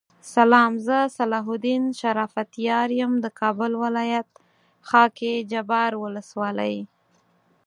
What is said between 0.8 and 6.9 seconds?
زه صلاح الدین شرافت یار یم دکابل ولایت خاکحبار ولسوالی